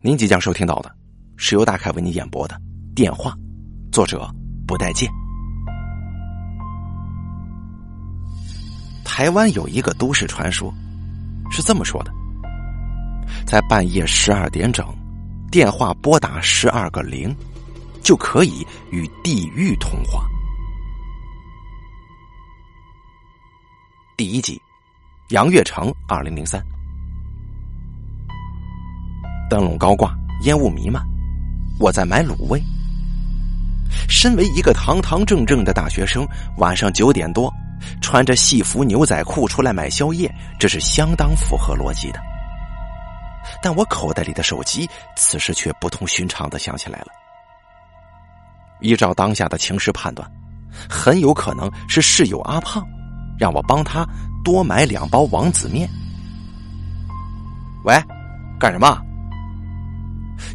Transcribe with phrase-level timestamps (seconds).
[0.00, 0.94] 您即将收听到的
[1.36, 2.54] 是由大凯为您演播的
[2.94, 3.32] 《电话》，
[3.92, 4.32] 作者
[4.64, 5.10] 不待见。
[9.04, 10.72] 台湾有一个都市传说，
[11.50, 12.12] 是这么说的：
[13.44, 14.86] 在半夜十二点整，
[15.50, 17.34] 电话拨打十二个零，
[18.00, 20.24] 就可以与地狱通话。
[24.16, 24.62] 第一集，
[25.30, 26.64] 杨月成，二零零三。
[29.48, 31.02] 灯笼高挂，烟雾弥漫，
[31.80, 32.62] 我在买卤味。
[34.08, 36.26] 身为一个堂堂正正的大学生，
[36.58, 37.52] 晚上九点多，
[38.02, 42.20] 穿着戏服牛仔裤出来买宵夜，这是相当符合逻辑的。
[43.62, 47.06] 但我口袋里的手机此时却不同寻常的响起来了。
[48.80, 50.30] 依照当下的情势判断，
[50.88, 52.86] 很有可能是室友阿胖
[53.38, 54.06] 让我帮他
[54.44, 55.88] 多买两包王子面。
[57.84, 57.94] 喂，
[58.60, 59.00] 干什么？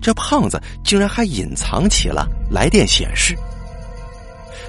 [0.02, 3.36] 这胖子竟然还隐藏起了来电显示。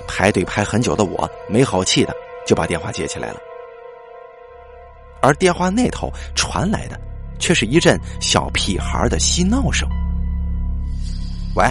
[0.06, 2.14] 排队排很久的我，没好气的
[2.47, 3.36] 就把电话接起来了。
[5.22, 7.00] 而电话那头传来的，
[7.38, 9.88] 却是一阵小屁孩的嬉闹声。
[11.56, 11.64] 喂，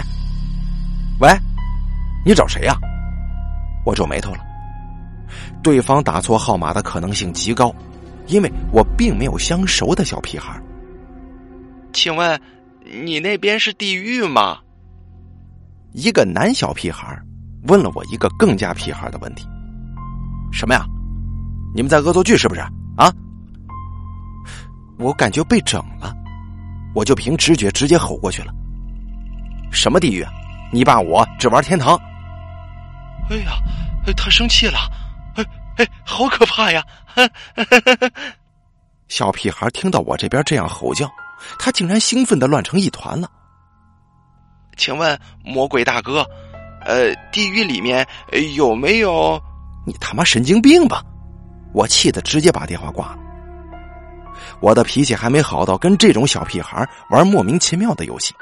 [1.20, 1.28] 喂，
[2.24, 2.76] 你找谁呀？
[3.86, 4.38] 我皱眉头了。
[5.62, 7.72] 对方打错号码的可能性极高，
[8.26, 10.60] 因为我并没有相熟的小屁孩。
[11.92, 12.40] 请问？
[12.84, 14.58] 你那边是地狱吗？
[15.92, 17.18] 一个男小屁孩
[17.68, 19.46] 问了我一个更加屁孩的问题
[20.52, 20.84] ：“什么呀？
[21.74, 22.60] 你们在恶作剧是不是？”
[22.96, 23.12] 啊！
[24.98, 26.14] 我感觉被整了，
[26.94, 28.52] 我就凭直觉直接吼过去了
[29.72, 30.24] ：“什么地狱？
[30.72, 31.98] 你爸我只玩天堂。”
[33.30, 33.52] 哎呀，
[34.16, 34.78] 他生气了！
[35.36, 35.44] 哎
[35.78, 36.84] 哎，好可怕呀！
[39.08, 41.10] 小屁孩听到我这边这样吼叫。
[41.58, 43.30] 他竟然兴奋的乱成一团了。
[44.76, 46.26] 请问魔鬼大哥，
[46.84, 48.06] 呃，地狱里面
[48.56, 49.40] 有没有？
[49.86, 51.02] 你他妈神经病吧！
[51.72, 53.18] 我气得直接把电话挂了。
[54.60, 58.34] 我的脾气还没好到跟这种小屁孩玩莫名其妙的游戏，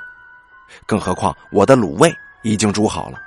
[0.86, 2.12] 更何况我的卤味
[2.42, 3.18] 已经煮好了。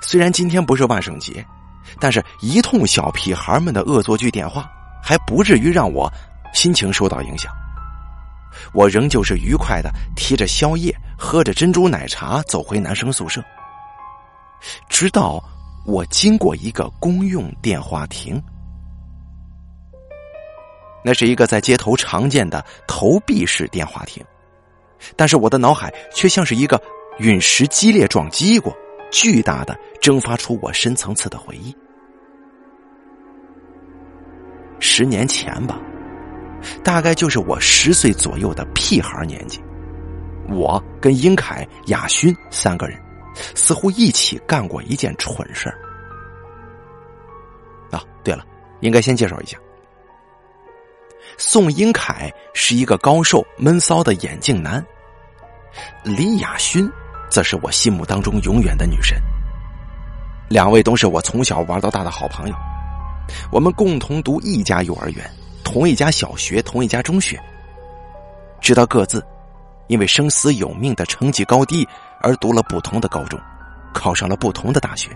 [0.00, 1.44] 虽然今天不是万圣节，
[2.00, 4.68] 但是一通小屁孩们的恶作剧电话，
[5.02, 6.12] 还不至于让我。
[6.52, 7.52] 心情受到影响，
[8.72, 13.42] 我仍旧是愉快的提着宵夜，喝着珍珠奶茶走回男生宿舍。
[14.88, 15.42] 直到
[15.86, 18.42] 我经过一个公用电话亭，
[21.04, 24.24] 那是一个在街头常见的投币式电话亭，
[25.14, 26.82] 但是我的脑海却像是一个
[27.18, 28.76] 陨石激烈撞击过，
[29.12, 31.76] 巨大的蒸发出我深层次的回忆。
[34.80, 35.78] 十年前吧。
[36.82, 39.60] 大概就是我十岁左右的屁孩年纪，
[40.48, 43.00] 我跟英凯、雅勋三个人，
[43.54, 45.78] 似乎一起干过一件蠢事儿。
[47.90, 48.44] 啊，对了，
[48.80, 49.56] 应该先介绍一下，
[51.36, 54.84] 宋英凯是一个高瘦闷骚的眼镜男，
[56.02, 56.90] 李雅勋
[57.30, 59.16] 则是我心目当中永远的女神。
[60.48, 62.54] 两位都是我从小玩到大的好朋友，
[63.52, 65.30] 我们共同读一家幼儿园。
[65.68, 67.38] 同一家小学，同一家中学，
[68.58, 69.22] 直到各自
[69.88, 71.86] 因为生死有命的成绩高低
[72.22, 73.38] 而读了不同的高中，
[73.92, 75.10] 考上了不同的大学，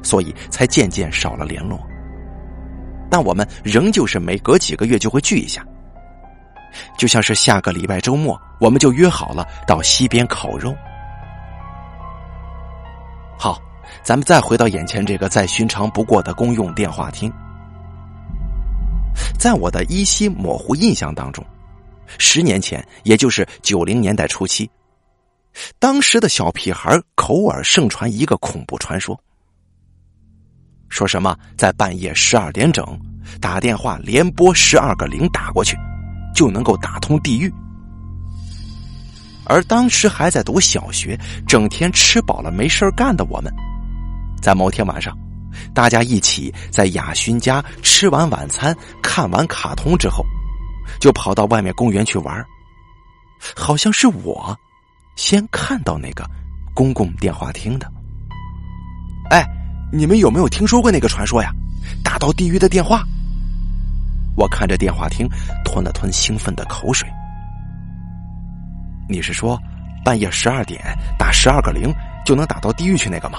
[0.00, 1.84] 所以才渐渐少了联络。
[3.10, 5.66] 但我们仍旧是每隔几个月就会聚一下，
[6.96, 10.72] 就像是下个礼拜周末，我们就约好了到西边烤肉。
[13.36, 13.60] 好，
[14.04, 17.32] 咱们再回到眼前这个再寻常不过的公用电话亭。
[19.38, 21.44] 在我的依稀模糊印象当中，
[22.18, 24.70] 十年前，也就是九零年代初期，
[25.78, 29.18] 当时的小屁孩口耳盛传一个恐怖传说，
[30.88, 32.84] 说什么在半夜十二点整
[33.40, 35.76] 打电话连拨十二个零打过去，
[36.34, 37.52] 就能够打通地狱。
[39.44, 43.52] 而当时还在读小学、整天吃饱了没事干的我们，
[44.42, 45.16] 在某天晚上。
[45.74, 50.24] 大家一起在雅勋家吃完晚餐、看完卡通之后，
[51.00, 52.44] 就跑到外面公园去玩。
[53.54, 54.56] 好像是我
[55.16, 56.28] 先看到那个
[56.74, 57.90] 公共电话亭的。
[59.30, 59.46] 哎，
[59.92, 61.52] 你们有没有听说过那个传说呀？
[62.02, 63.02] 打到地狱的电话。
[64.36, 65.28] 我看着电话亭，
[65.64, 67.08] 吞了吞兴奋的口水。
[69.08, 69.60] 你是说
[70.04, 70.80] 半夜十二点
[71.18, 71.92] 打十二个零
[72.24, 73.38] 就能打到地狱去那个吗？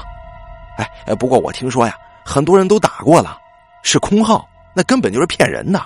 [1.06, 1.96] 哎，不过我听说呀。
[2.26, 3.40] 很多人都打过了，
[3.82, 5.82] 是空号，那根本就是骗人的。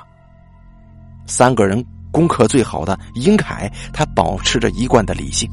[1.25, 1.81] 三个人
[2.11, 5.49] 功课最好的殷凯，他保持着一贯的理性。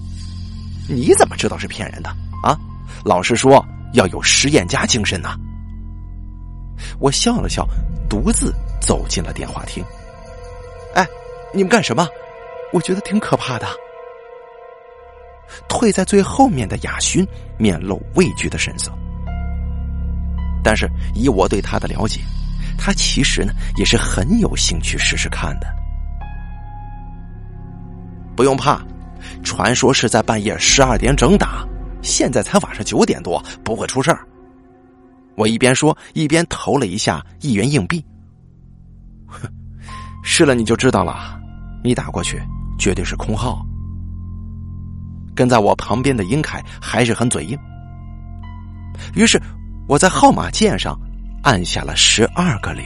[0.89, 2.11] 你怎么知道是骗人的
[2.43, 2.59] 啊？
[3.05, 5.37] 老师说要有实验家精神呐。
[6.99, 7.65] 我笑了笑，
[8.09, 9.85] 独自走进了电话厅。
[10.95, 11.07] 哎，
[11.55, 12.09] 你们干什么？
[12.73, 13.67] 我觉得挺可怕的。
[15.69, 17.25] 退在最后面的雅勋
[17.59, 18.91] 面露畏惧的神色，
[20.62, 22.21] 但是以我对他的了解，
[22.79, 25.67] 他其实呢也是很有兴趣试试看的。
[28.37, 28.81] 不用怕，
[29.43, 31.67] 传说是在半夜十二点整打，
[32.03, 34.27] 现在才晚上九点多，不会出事儿。
[35.37, 38.05] 我一边说，一边投了一下一元硬币。
[39.27, 39.49] 哼，
[40.23, 41.41] 试了你就知道了，
[41.83, 42.41] 你打过去
[42.79, 43.65] 绝对是空号。
[45.35, 47.59] 跟在我旁边的英凯还是很嘴硬，
[49.15, 49.41] 于是
[49.91, 50.97] 我在号码键上
[51.43, 52.85] 按下了十二个零，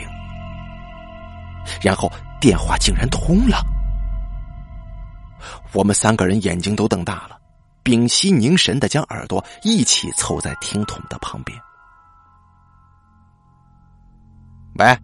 [1.83, 2.11] 然后
[2.41, 3.63] 电话竟然通了。
[5.75, 7.37] 我们三个人眼睛都瞪大了，
[7.83, 11.61] 屏息凝神的将耳朵一起凑在听筒的旁边。
[14.79, 14.99] 喂，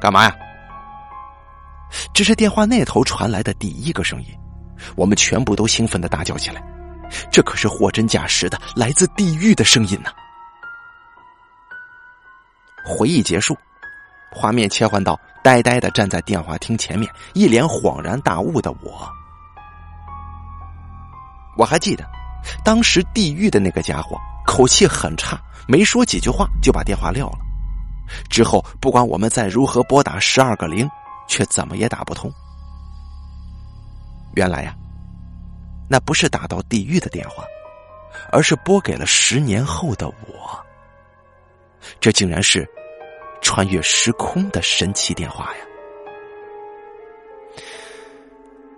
[0.00, 0.34] 干嘛呀？
[2.14, 4.28] 这是电话那头传来的第一个声音。
[4.96, 6.64] 我们全部都兴奋的大叫起来，
[7.30, 10.10] 这可是货真价实的来自地狱的声音呢！
[12.84, 13.56] 回忆结束，
[14.30, 19.08] 画面切换到呆呆的站在电话厅前面，一脸恍然大悟的我。
[21.56, 22.04] 我还记得，
[22.64, 27.38] 当时地狱的那个家伙口气很差，没说几句话就把电话撂了。
[28.28, 30.88] 之后不管我们再如何拨打十二个零，
[31.26, 32.30] 却怎么也打不通。
[34.34, 34.74] 原来呀，
[35.88, 37.44] 那不是打到地狱的电话，
[38.32, 40.63] 而是拨给了十年后的我。
[42.00, 42.68] 这竟然是
[43.40, 45.64] 穿越时空的神奇电话呀！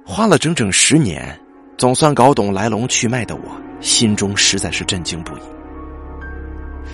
[0.05, 1.39] 花了整整十年，
[1.77, 3.43] 总算搞懂来龙去脉的我，
[3.81, 5.41] 心中实在是震惊不已。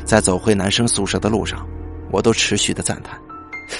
[0.04, 1.68] 在走回男生宿舍的路上，
[2.10, 3.20] 我都持续的赞叹，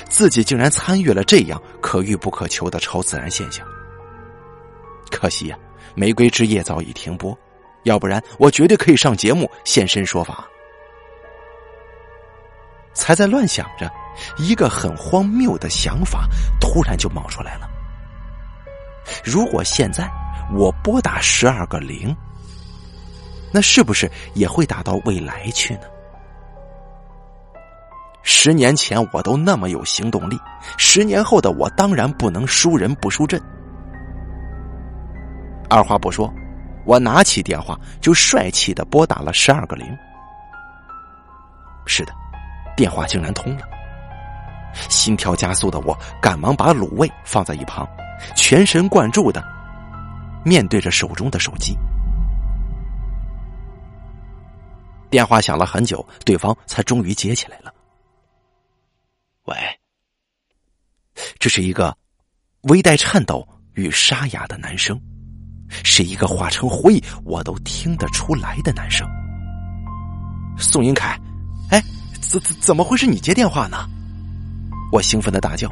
[0.08, 3.66] 自己竟然参与了这样可遇不可求的超自然现象。
[5.10, 5.56] 可惜呀，
[5.94, 7.36] 《玫瑰之夜》早已停播，
[7.84, 10.46] 要不然我绝对可以上节目现身说法。
[12.94, 13.90] 才在乱想着，
[14.36, 16.26] 一个很荒谬的想法
[16.60, 17.68] 突然就冒出来了：
[19.24, 20.10] 如果现在
[20.54, 22.14] 我拨打十二个零，
[23.52, 25.82] 那是不是也会打到未来去呢？
[28.22, 30.38] 十年前我都那么有行动力，
[30.78, 33.40] 十年后的我当然不能输人不输阵。
[35.68, 36.32] 二话不说，
[36.84, 39.86] 我拿起电话就帅气的拨打了十二个零。
[41.84, 42.12] 是的，
[42.76, 43.68] 电话竟然通了。
[44.88, 47.86] 心跳加速的我，赶忙把卤味放在一旁，
[48.34, 49.44] 全神贯注的
[50.44, 51.76] 面对着手中的手机。
[55.10, 57.72] 电话响了很久，对方才终于接起来了。
[59.44, 59.54] 喂，
[61.38, 61.94] 这是一个
[62.62, 65.00] 微带颤抖与沙哑的男声。
[65.84, 69.08] 是一个化成灰我都听得出来的男生，
[70.58, 71.18] 宋英凯，
[72.32, 73.86] 怎怎怎么会是你接电话呢？
[74.90, 75.70] 我兴奋的大叫，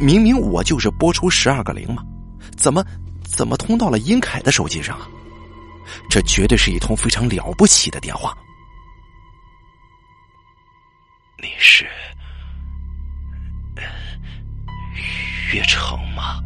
[0.00, 2.02] 明明我就是拨出十二个零嘛，
[2.56, 2.82] 怎么
[3.22, 5.06] 怎么通到了殷凯的手机上啊？
[6.08, 8.34] 这绝对是一通非常了不起的电话。
[11.42, 11.86] 你是
[15.52, 16.40] 岳成吗？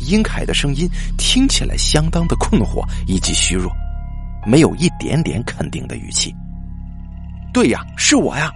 [0.00, 0.86] 殷凯的声音
[1.16, 3.72] 听起来相当的困惑以及虚弱，
[4.46, 6.30] 没有一点点肯定的语气。
[7.54, 8.50] 对呀，是我呀！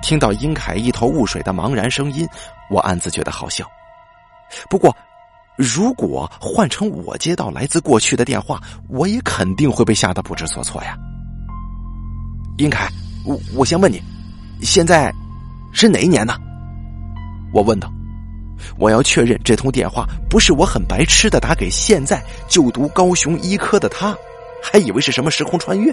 [0.00, 2.26] 听到殷凯一头雾水的茫然声音，
[2.70, 3.66] 我暗自觉得好笑。
[4.70, 4.96] 不过，
[5.56, 10.96] 如果换成我接到来自过去的电话，我也肯定会被吓得不知所措呀。
[12.56, 12.88] 殷凯，
[13.26, 14.02] 我我先问你，
[14.62, 15.12] 现在
[15.70, 16.34] 是哪一年呢？
[17.52, 17.92] 我问道。
[18.78, 24.16] 我要确认这通电话不是我很白痴的打给现在就读高雄医科的他，
[24.62, 25.92] 还以为是什么时空穿越。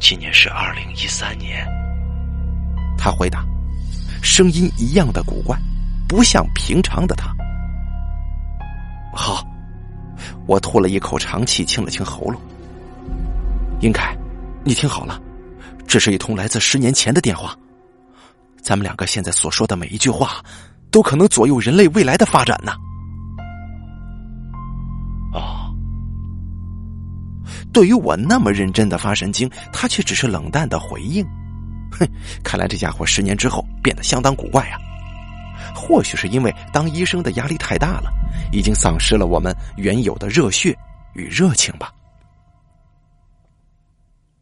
[0.00, 1.66] 今年是二零一三年。
[2.96, 3.44] 他回答，
[4.22, 5.58] 声音一样的古怪，
[6.08, 7.34] 不像平常的他。
[9.12, 9.44] 好，
[10.46, 12.40] 我吐了一口长气，清了清喉咙。
[13.80, 14.16] 英凯，
[14.64, 15.20] 你听好了，
[15.86, 17.54] 这是一通来自十年前的电话。
[18.60, 20.42] 咱们两个现在所说的每一句话，
[20.90, 22.72] 都可能左右人类未来的发展呢。
[22.72, 22.87] 哦，
[27.72, 31.24] 对于我那么认真的发神经，他却只是冷淡的回应，
[31.92, 32.06] 哼，
[32.42, 34.78] 看来这家伙十年之后变得相当古怪啊。
[35.74, 38.10] 或许是因为当医生的压力太大了，
[38.52, 40.76] 已经丧失了我们原有的热血
[41.14, 41.92] 与热情吧。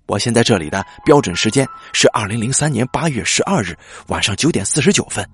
[0.07, 5.29] 我现在这里的标准时间是二零零三年八月十二日晚上九点四十九分，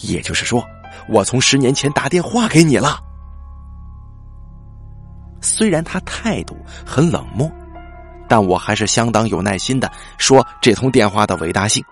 [0.00, 0.66] 也就是说，
[1.08, 2.98] 我从十年前打电话给你了。
[5.44, 7.50] 虽然他态度很冷漠，
[8.26, 11.84] 但我还是相当有耐心的说这通电话的伟大性。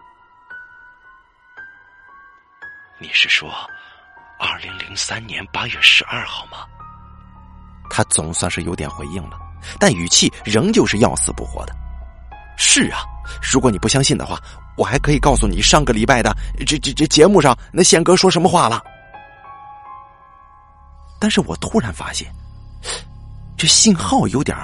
[2.98, 3.52] 你是说，
[4.38, 6.66] 二零零三年八月十二号吗？
[7.90, 9.36] 他总算是有点回应了，
[9.78, 11.74] 但语气仍旧是要死不活的。
[12.56, 13.00] 是啊，
[13.42, 14.38] 如果你不相信的话，
[14.76, 16.34] 我还可以告诉你上个礼拜的
[16.66, 18.82] 这这这节目上那宪哥说什么话了。
[21.18, 22.32] 但是我突然发现，
[23.62, 24.56] 这信号有点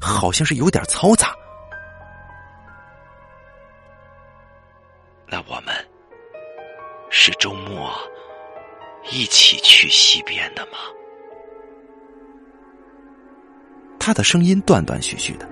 [0.00, 1.34] 好像是有点嘈杂。
[5.28, 5.74] 那我们
[7.10, 7.92] 是周末
[9.12, 10.78] 一起去西边的吗？
[13.98, 15.46] 他的声音断断续续的。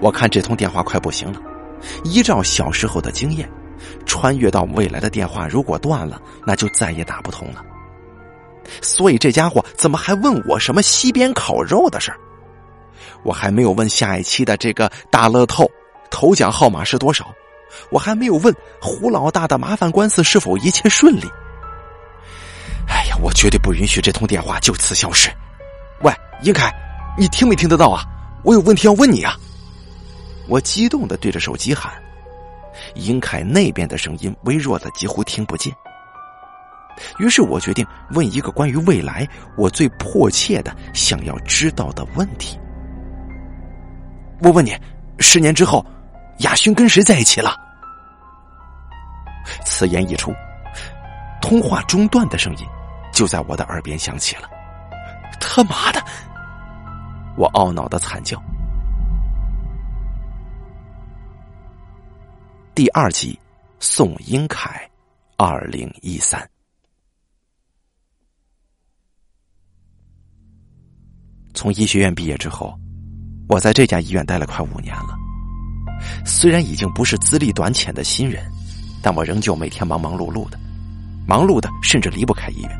[0.00, 1.38] 我看这通电话快不行了。
[2.04, 3.46] 依照小时候的经验，
[4.06, 7.62] 穿越到未来的电话如果断了，那就再也打不通了。
[8.82, 12.18] 所以这家伙怎么还问我什么西边烤肉的事儿？
[13.22, 15.70] 我还没有问下一期的这个大乐透
[16.10, 17.34] 头奖号码是多少，
[17.90, 21.26] 我还没有问胡老大的麻烦官司是否一切顺利。
[22.86, 25.30] 哎呀，我绝对不允许这通电话就此消失。
[26.02, 26.70] 喂，英凯，
[27.18, 28.04] 你听没听得到啊？
[28.42, 29.34] 我有问题要问你啊！
[30.46, 31.90] 我激动的对着手机喊，
[32.94, 35.74] 英凯那边的声音微弱的几乎听不见。
[37.18, 42.58] 于是我决定问一个关于未来我最迫切的想要知道的问题。
[44.40, 44.76] 我问你，
[45.18, 45.84] 十年之后，
[46.38, 47.56] 亚勋跟谁在一起了？
[49.64, 50.32] 此言一出，
[51.40, 52.66] 通话中断的声音
[53.12, 54.48] 就在我的耳边响起了。
[55.40, 56.02] 他妈的！
[57.36, 58.40] 我懊恼的惨叫。
[62.74, 63.38] 第二集，
[63.78, 64.88] 宋英凯，
[65.36, 66.48] 二零一三。
[71.54, 72.76] 从医学院毕业之后，
[73.48, 75.16] 我在这家医院待了快五年了。
[76.26, 78.44] 虽然已经不是资历短浅的新人，
[79.00, 80.58] 但我仍旧每天忙忙碌碌的，
[81.26, 82.70] 忙碌的甚至离不开医院，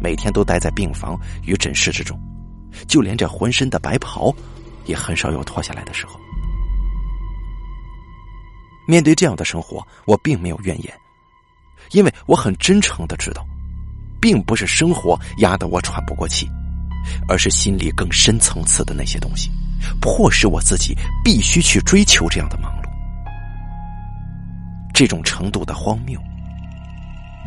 [0.00, 2.16] 每天都待在病房与诊室之中，
[2.86, 4.32] 就连这浑身的白袍，
[4.84, 6.20] 也很少有脱下来的时候。
[8.86, 10.94] 面对这样的生活，我并没有怨言，
[11.92, 13.44] 因为我很真诚的知道，
[14.20, 16.48] 并不是生活压得我喘不过气，
[17.28, 19.50] 而是心里更深层次的那些东西，
[20.00, 20.94] 迫使我自己
[21.24, 22.88] 必须去追求这样的忙碌。
[24.94, 26.20] 这种程度的荒谬，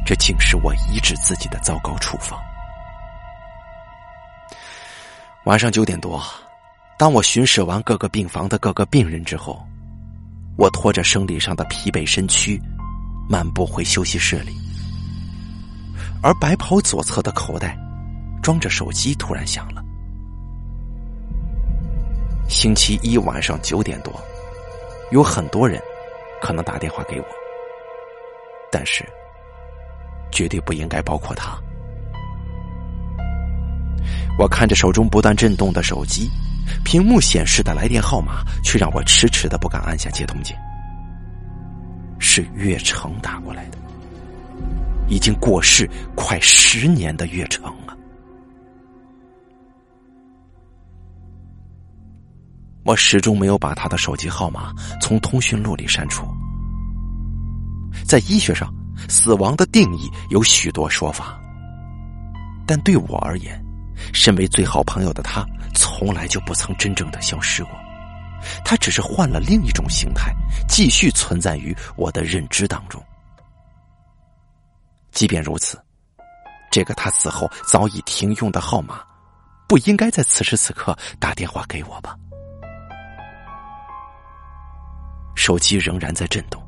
[0.05, 2.39] 这竟是我医治自己的糟糕处方。
[5.45, 6.23] 晚上九点多，
[6.97, 9.65] 当我巡视完各个病房的各个病人之后。
[10.57, 12.61] 我拖着生理上的疲惫身躯，
[13.29, 14.53] 漫步回休息室里，
[16.21, 17.77] 而白袍左侧的口袋
[18.41, 19.83] 装着手机突然响了。
[22.47, 24.13] 星期一晚上九点多，
[25.11, 25.81] 有很多人
[26.41, 27.25] 可能打电话给我，
[28.71, 29.05] 但是
[30.31, 31.57] 绝对不应该包括他。
[34.37, 36.29] 我看着手中不断震动的手机。
[36.85, 40.55] 屏幕显示的来电号码，却让我迟迟的不敢按下接通键。
[42.19, 43.77] 是岳成打过来的，
[45.07, 47.73] 已经过世快十年的岳成
[52.89, 56.27] 我始终没有把他的手机号码从通讯录里删除。
[58.03, 58.73] 在医学上，
[59.07, 61.39] 死亡的定义有许多说法，
[62.65, 63.63] 但对我而言，
[64.11, 65.45] 身为最好朋友的他。
[65.75, 67.71] 从来就不曾真正的消失过，
[68.65, 70.33] 他只是换了另一种形态，
[70.67, 72.99] 继续存在于我的认知当中。
[75.11, 75.79] 即便如此，
[76.71, 79.01] 这个他死后早已停用的号码，
[79.67, 82.17] 不应该在此时此刻打电话给我吧？
[85.39, 86.61] 手机仍然在震动，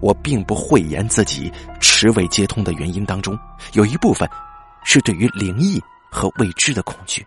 [0.00, 3.36] 我并不讳言自己迟未接通的原因当中，
[3.72, 4.30] 有一部分
[4.84, 7.26] 是对于灵异和未知的恐惧。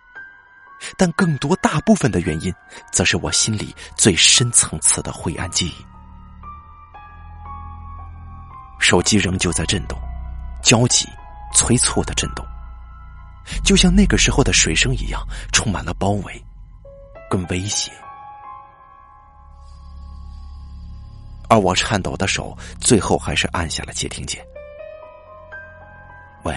[0.98, 2.52] 但更多、大部分的原因，
[2.94, 5.86] 则是我心里最深层次的灰暗记忆。
[8.80, 10.00] 手机仍旧在震动，
[10.64, 11.06] 焦急、
[11.54, 12.46] 催促的震动，
[13.66, 16.42] 就像那个时候的水声一样，充满了包围
[17.30, 17.92] 跟威胁。
[21.50, 24.46] 而我颤抖的手最后还是按下了接听键。
[26.44, 26.56] 喂，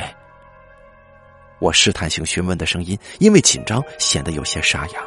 [1.59, 5.01] 我试探性询问的声音因为紧张显得有些沙哑。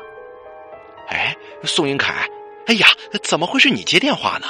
[1.08, 2.28] 哎，宋云凯，
[2.66, 2.88] 哎呀，
[3.24, 4.48] 怎么会是你接电话呢？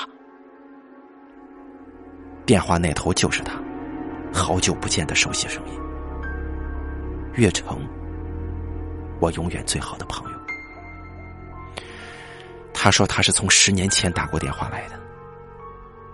[2.46, 3.54] 电话那头就是他，
[4.34, 5.80] 好久不见的熟悉声音。
[7.34, 7.86] 岳成，
[9.20, 10.38] 我永远最好的朋友。
[12.74, 15.00] 他说他是从十年前打过电话来的，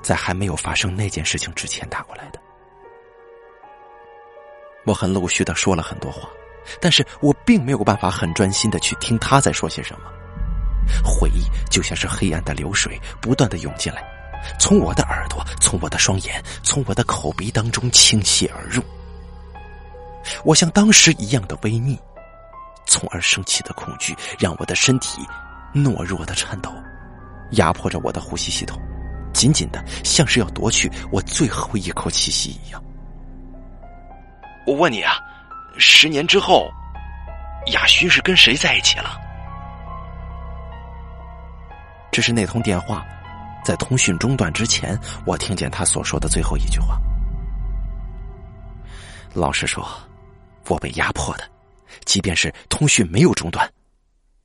[0.02, 2.40] 在还没有发生那件事情之前打过来的。
[4.86, 6.28] 我很陆续的说了很多话，
[6.80, 10.12] 但是我并没有办法很专心的去听他在说些什么。
[11.04, 14.04] 回忆就像是黑暗的流水，不断的涌进来，
[14.60, 18.82] 从我的耳朵，从我的双眼，从我的口鼻当中倾泻而入。
[20.44, 21.98] 我像当时一样的微腻，
[22.88, 25.22] 从而升起的恐惧，让我的身体
[25.74, 26.74] 懦弱的颤抖，
[27.52, 28.82] 压迫着我的呼吸系统，
[29.34, 32.84] 紧紧的，像是要夺去我最后一口气息一样。
[34.66, 35.20] 我问你啊，
[35.78, 36.70] 十年之后，
[37.74, 39.20] 亚勋是跟谁在一起了？
[42.12, 43.06] 这是那通电话，
[43.64, 47.00] 在通讯中断之前，我听见他所说的最后一句话。
[49.34, 49.88] 老实说。
[50.68, 51.44] 我被压迫的，
[52.06, 53.70] 即便是通讯没有中断，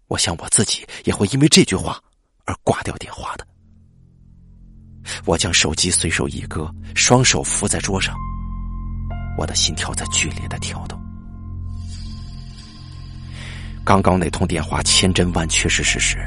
[0.08, 2.00] 我想我自己也会因为这句话
[2.46, 3.46] 而挂掉电话的。
[5.24, 8.14] 我将手机随手一搁，双手扶在桌上，
[9.36, 11.00] 我的心跳在剧烈的跳动。
[13.84, 16.18] 刚刚那通电话千真万确是事实，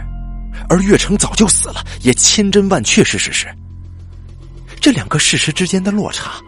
[0.69, 3.47] 而岳成早就死了，也千真万确是事实。
[4.79, 6.41] 这两个事实之间的落差，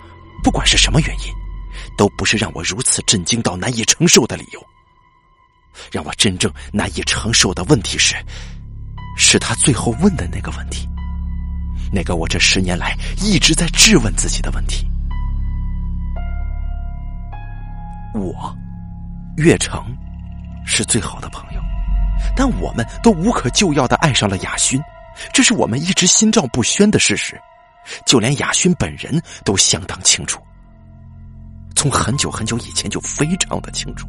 [0.43, 1.41] 不管是什么原因。
[1.97, 4.65] 都不是让我如此震惊到难以承受的理由。
[5.91, 8.15] 让我真正难以承受的问题是，
[9.17, 10.87] 是他最后问的那个问题，
[11.91, 14.87] 那个我这十年来一直在质问自己的问题。
[18.13, 18.55] 我，
[19.37, 19.83] 岳成，
[20.65, 21.61] 是最好的朋友，
[22.35, 24.81] 但我们都无可救药的爱上了雅勋，
[25.33, 27.39] 这是我们一直心照不宣的事实，
[28.05, 30.41] 就连雅勋本人都相当清楚。
[31.75, 34.07] 从很久很久以前就非常的清楚，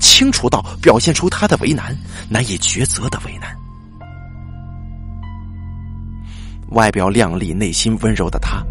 [0.00, 1.96] 清楚到表现出他的为难，
[2.28, 3.63] 难以抉择的为难。
[6.74, 8.62] 外表靓丽、内心温柔的他，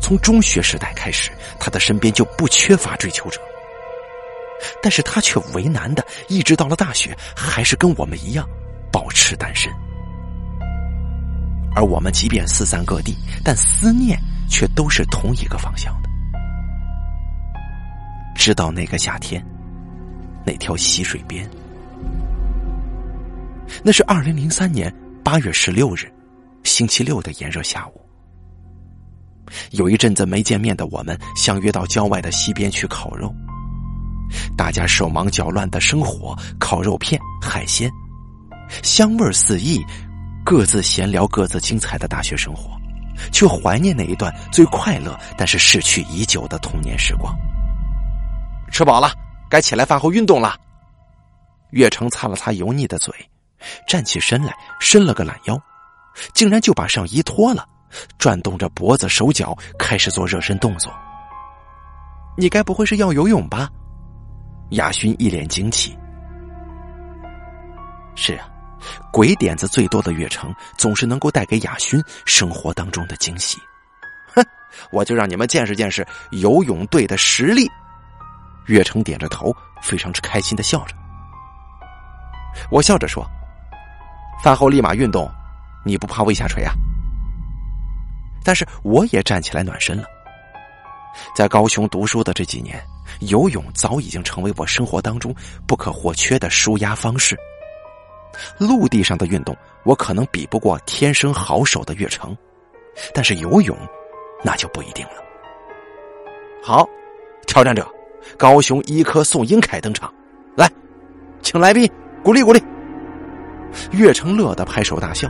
[0.00, 3.40] 从中学时代开始，他的身边就不缺乏追求者。
[4.82, 8.46] 但是他却为难的，一直到了大学，还是跟我们一样
[8.92, 9.72] 保持单身。
[11.74, 16.10] 而我们即便四散各地，但思念却都是同一个方向的。
[18.34, 19.42] 直到那个夏天，
[20.44, 21.48] 那条溪水边，
[23.82, 26.12] 那是二零零三年八月十六日，
[26.64, 28.00] 星期六的炎热下午。
[29.72, 33.34] 有一阵子没见面的我们，相约到郊外的溪边去烤肉。
[34.56, 37.90] 大家手忙脚乱的生火、烤肉片、海鲜，
[38.82, 39.84] 香味四溢，
[40.44, 42.70] 各自闲聊各自精彩的大学生活，
[43.32, 47.36] 却怀念那一段最快乐但是逝去已久的童年时光。
[48.70, 49.12] 吃饱了，
[49.48, 50.56] 该起来饭后运动了。
[51.70, 53.12] 岳成擦了擦油腻的嘴，
[53.88, 55.60] 站起身来，伸了个懒腰，
[56.34, 57.66] 竟然就把上衣脱了，
[58.18, 60.92] 转动着脖子手脚，开始做热身动作。
[62.36, 63.68] 你该不会是要游泳吧？
[64.70, 65.96] 亚勋一脸惊奇。
[68.14, 68.48] 是啊，
[69.12, 73.58] 鬼点子最多的月成，总是能够带给亚勋生活当中的惊喜。
[74.34, 74.44] 哼，
[74.92, 77.68] 我就让你们见识见识游泳队的实力。
[78.66, 80.94] 月成点着头，非常之开心的笑着。
[82.70, 83.26] 我笑着说
[84.42, 85.28] ：“饭后立马运动，
[85.84, 86.72] 你不怕胃下垂啊？”
[88.44, 90.04] 但是我也站起来暖身了。
[91.34, 92.80] 在高雄读书的这几年，
[93.20, 95.34] 游泳早已经成为我生活当中
[95.66, 97.36] 不可或缺的舒压方式。
[98.58, 102.36] 陆地上的运动，我可能比不过天生好手的岳成，
[103.12, 103.76] 但是游泳，
[104.44, 105.14] 那就不一定了。
[106.62, 106.88] 好，
[107.46, 107.86] 挑战者。
[108.38, 110.12] 高雄医科宋英凯登场，
[110.54, 110.70] 来，
[111.42, 111.90] 请来宾
[112.22, 112.62] 鼓励鼓励。
[113.92, 115.28] 岳成乐得拍手大笑。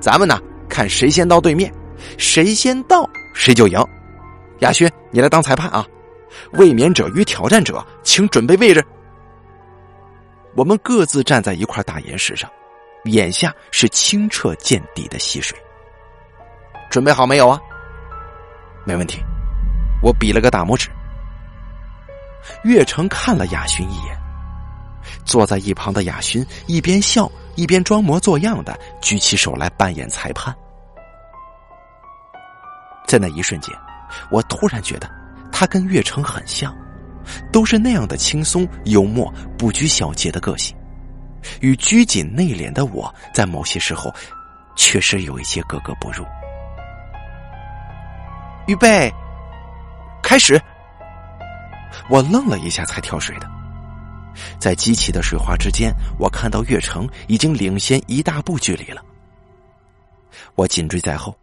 [0.00, 1.72] 咱们呢，看谁先到对面，
[2.16, 3.78] 谁先到谁就赢。
[4.60, 5.86] 亚轩，你来当裁判啊！
[6.52, 8.84] 卫冕者与挑战者，请准备位置。
[10.54, 12.50] 我们各自站在一块大岩石上，
[13.04, 15.56] 眼下是清澈见底的溪水。
[16.90, 17.60] 准备好没有啊？
[18.84, 19.20] 没问题。
[20.02, 20.88] 我比了个大拇指。
[22.64, 24.16] 岳成看了雅勋一眼，
[25.24, 30.54] 坐在一旁的雅勋一边笑一边装模作样的举起手来扮演裁判。
[33.06, 33.74] 在那一瞬间，
[34.30, 35.10] 我突然觉得
[35.50, 36.74] 他跟岳成很像，
[37.52, 40.76] 都是那样的轻松、幽默、不拘小节的个性，
[41.60, 44.14] 与拘谨内敛的我在某些时候
[44.76, 46.24] 确实有一些格格不入。
[48.66, 49.12] 预备，
[50.22, 50.60] 开始！
[52.08, 53.59] 我愣了一下，才跳水的。
[54.58, 59.02] 在激起的水花之间，我看到月城已经领先一大步距离了。
[60.54, 61.36] 我紧追在后。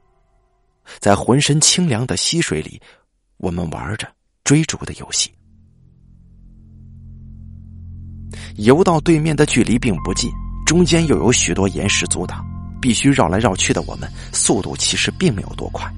[0.99, 2.81] 在浑身清凉的溪水里，
[3.37, 4.07] 我们玩着
[4.45, 5.29] 追逐的游戏。
[8.55, 10.31] 游到对面的距离并不近，
[10.65, 12.41] 中间又有许多岩石阻挡，
[12.81, 15.93] 必须绕来绕去的我们速度其实并没有多快。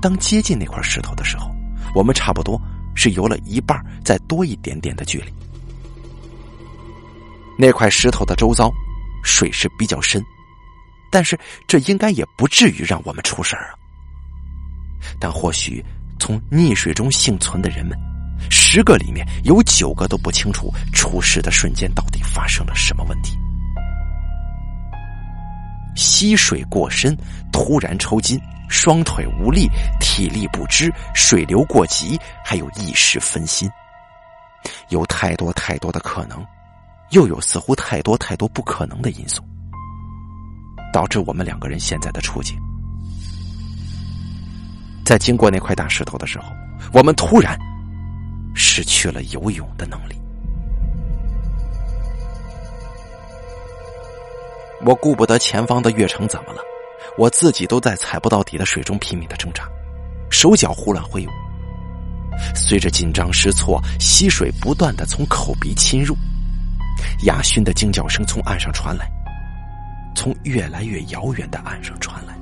[0.00, 1.50] 当接近那块石头的时候，
[1.92, 2.60] 我们差不多
[2.94, 5.32] 是游了一半再多一点点的距离。
[7.60, 8.72] 那块石头的周遭
[9.22, 10.24] 水势比较深，
[11.12, 13.74] 但是这应该也不至于让我们出事儿啊。
[15.20, 15.84] 但或许，
[16.18, 17.98] 从溺水中幸存的人们，
[18.50, 23.36] 十个里面有九个都不清楚出事的瞬间到底发生了什么问题。
[25.96, 27.14] 溪水过深，
[27.52, 29.68] 突然抽筋，双腿无力，
[30.00, 33.70] 体力不支，水流过急，还有一时分心，
[34.88, 36.42] 有太多太多的可能，
[37.10, 39.42] 又有似乎太多太多不可能的因素，
[40.92, 42.56] 导致我们两个人现在的处境。
[45.04, 46.46] 在经过那块大石头的时候，
[46.92, 47.58] 我们突然
[48.54, 50.14] 失去了游泳的能力。
[54.86, 56.62] 我顾不得前方的月城怎么了，
[57.18, 59.68] 我自己都在踩不到底的水中拼命的挣扎，
[60.30, 61.30] 手脚胡乱挥舞。
[62.54, 66.16] 随着紧张失措，溪水不断的从口鼻侵入，
[67.24, 69.10] 亚勋的惊叫声从岸上传来，
[70.14, 72.34] 从越来越遥远的岸上传来。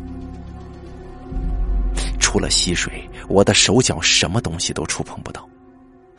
[2.21, 5.49] 除了溪水，我的手脚什么东西都触碰不到，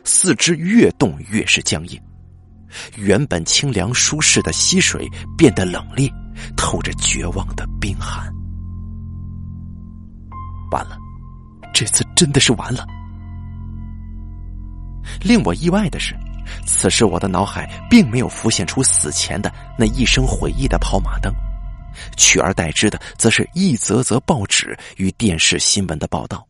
[0.04, 2.00] 四肢越动越是僵硬。
[2.96, 6.12] 原本清凉舒适的溪水变得冷冽，
[6.56, 8.32] 透着绝望的冰寒。
[10.70, 10.96] 完了，
[11.72, 12.84] 这次真的是完了。
[15.20, 16.14] 令我意外的是，
[16.66, 21.32] 此时我的脑海并没有浮现出死前的那一声回忆的跑马灯。
[22.16, 26.46] 取而代之的，则是一则则报纸与电视新闻的报道。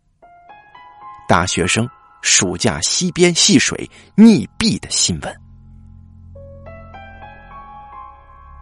[1.27, 1.89] 大学生
[2.23, 5.41] 暑假溪边戏水溺毙的新闻，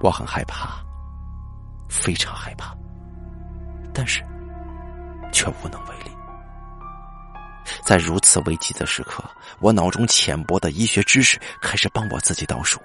[0.00, 0.80] 我很害怕，
[1.88, 2.76] 非常害怕，
[3.92, 4.22] 但是
[5.32, 6.10] 却无能为力。
[7.84, 9.24] 在如此危急的时刻，
[9.60, 12.80] 我脑中浅薄的医学知识开始帮我自己倒数。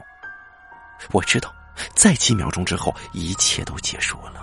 [1.12, 1.54] 我知道。
[1.96, 4.39] 在几秒钟之后，一切都结束了。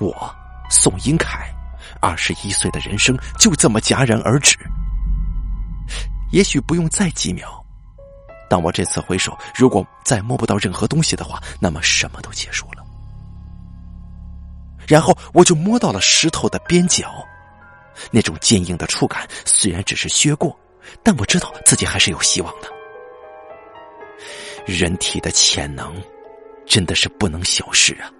[0.00, 0.34] 我
[0.68, 1.48] 宋英凯，
[2.00, 4.58] 二十一岁的人生就这么戛然而止。
[6.32, 7.64] 也许不用再几秒，
[8.48, 12.84] 当我这次回首，如果再摸不到任何东西的话，那么什么都结束了。
[14.88, 17.24] 然后我就摸到了石头的边角，
[18.10, 20.58] 那种坚硬的触感虽然只是削过，
[21.02, 22.68] 但我知道自己还是有希望的。
[24.66, 25.94] 人体的潜能
[26.66, 28.10] 真的是不能小视啊！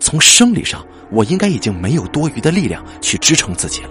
[0.00, 3.90] 从生理上，我应该已经没有多余的力量去支撑自己了。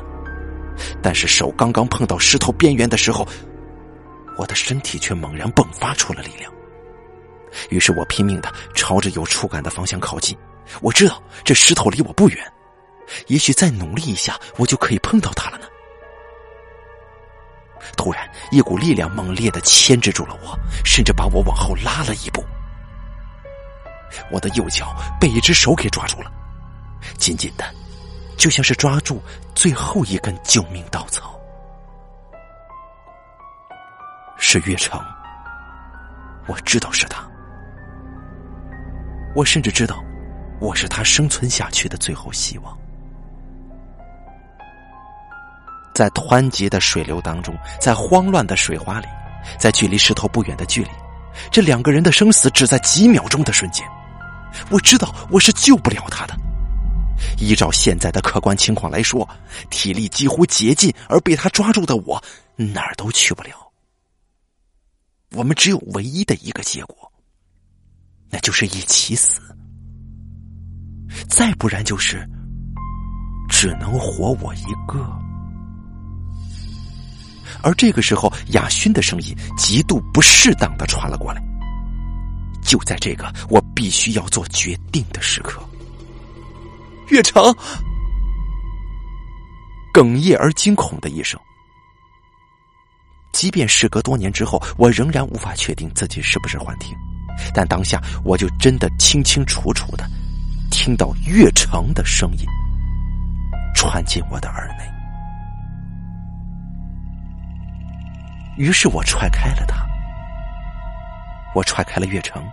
[1.02, 3.28] 但是手刚刚碰到石头边缘的时候，
[4.38, 6.52] 我的身体却猛然迸发出了力量。
[7.70, 10.38] 于是我拼命的朝着有触感的方向靠近。
[10.82, 12.54] 我知道这石头离我不远，
[13.28, 15.66] 也许再努力一下，我就可以碰到它了呢。
[17.96, 22.44] 突然，一股力量猛烈的牵制住了我，甚至把我往后拉了一步。
[24.32, 26.32] 我的右脚被一只手给抓住了，
[27.18, 27.66] 紧紧的，
[28.38, 29.22] 就像是抓住
[29.54, 31.40] 最后一根救命稻草。
[34.38, 35.00] 是岳城，
[36.48, 37.26] 我知道是他，
[39.36, 40.04] 我甚至知道，
[40.60, 42.78] 我是他生存下去的最后希望。
[45.96, 49.08] 在湍急的水流当中，在慌乱的水花里，
[49.58, 50.90] 在距离石头不远的距离，
[51.50, 53.88] 这两个人的生死只在几秒钟的瞬间。
[54.70, 56.36] 我知道我是救不了他的。
[57.40, 59.28] 依照现在的客观情况来说，
[59.70, 62.22] 体力几乎竭尽而被他抓住的我，
[62.58, 63.52] 哪儿都去不了。
[65.32, 67.10] 我们只有唯一的一个结果，
[68.30, 69.40] 那就是一起死。
[71.30, 72.30] 再不然就是，
[73.50, 75.25] 只能活我一个。
[77.62, 81.42] 而这个时候，亚勋的声音极度不适当的传了过来。
[82.62, 85.62] 就在这个我必须要做决定的时刻，
[87.10, 87.44] 月城，
[89.94, 91.40] 哽咽而惊恐的一声。
[93.32, 96.96] 即便时隔多年之后，我仍然无法确定自己是不是幻听，
[97.54, 100.10] 但当下我就真的清清楚楚的
[100.72, 102.46] 听到月城的声音
[103.76, 104.95] 传进我的耳内。
[108.58, 109.86] 于是我踹开了他，
[111.54, 112.44] 我踹开了岳城，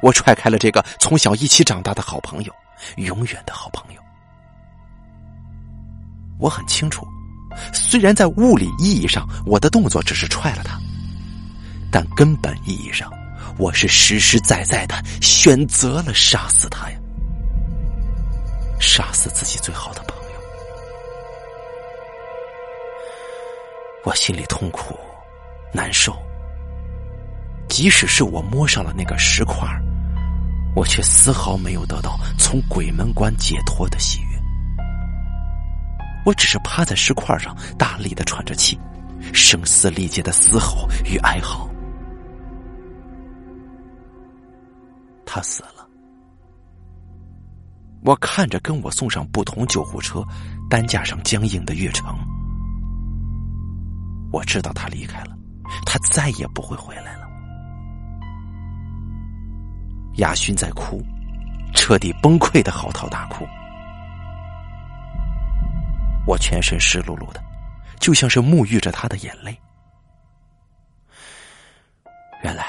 [0.00, 2.52] 我踹开了这个从小一起长大的好朋友，
[2.96, 4.00] 永远的好朋友。
[6.38, 7.06] 我很清楚。
[7.74, 10.78] 虽然在物理意义上，我的动作只是踹了他，
[11.90, 13.12] 但根本意义上，
[13.58, 16.96] 我是实实在在的选择了杀死他呀！
[18.80, 20.40] 杀死自己最好的朋友，
[24.04, 24.98] 我心里痛苦、
[25.72, 26.16] 难受。
[27.68, 29.66] 即使是我摸上了那个石块，
[30.76, 34.42] 我却丝毫没有得到从鬼门关解脱的喜悦。
[36.24, 38.78] 我只是趴在石块上，大力的喘着气，
[39.32, 41.68] 声嘶力竭的嘶吼与哀嚎。
[45.24, 45.88] 他死了。
[48.04, 50.22] 我看着跟我送上不同救护车
[50.68, 52.14] 担架上僵硬的岳成，
[54.30, 55.36] 我知道他离开了，
[55.84, 57.28] 他再也不会回来了。
[60.16, 61.02] 亚勋在哭，
[61.74, 63.46] 彻底崩溃的嚎啕大哭。
[66.26, 67.42] 我全身湿漉漉的，
[67.98, 69.58] 就像是沐浴着他的眼泪。
[72.44, 72.66] 原来，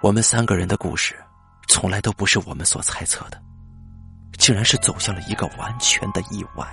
[0.00, 1.16] 我们三个人的故事，
[1.68, 3.42] 从来都不是我们所猜测的，
[4.38, 6.66] 竟然是走向了一个完全的意外。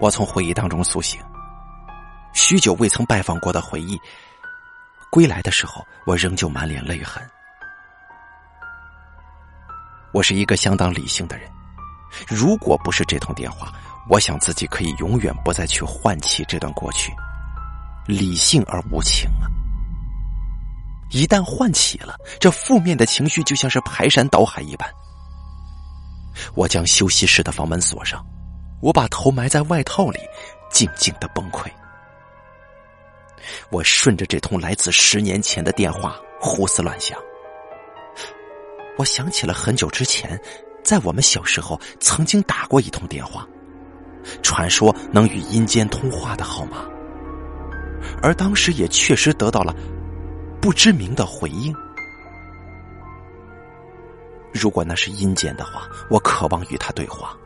[0.00, 1.20] 我从回忆当中苏醒，
[2.32, 4.00] 许久未曾拜访过的回忆，
[5.10, 7.22] 归来的时候，我仍旧满脸泪痕。
[10.12, 11.48] 我是一个相当理性的人，
[12.26, 13.70] 如果不是这通电话，
[14.08, 17.12] 我想自己可以永远不再去唤起这段过去。
[18.06, 19.46] 理性而无情啊！
[21.10, 24.90] 一旦唤起了，这负面的情绪就像是排山倒海一般。
[26.54, 28.24] 我将休息室的房门锁上，
[28.80, 30.18] 我把头埋在外套里，
[30.70, 31.70] 静静的崩溃。
[33.70, 37.18] 我顺着这通来自十年前的电话胡思乱想。
[38.96, 40.40] 我想起了很久之前，
[40.82, 43.46] 在我们小时候曾经打过一通电话，
[44.42, 46.84] 传说能与阴间通话的号码，
[48.22, 49.74] 而当时也确实得到了
[50.60, 51.74] 不知名的回应。
[54.52, 57.36] 如果那是阴间的话，我渴望与他对话。